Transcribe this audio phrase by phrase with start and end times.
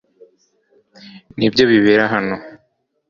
[1.37, 2.35] Nibyo bibera hano.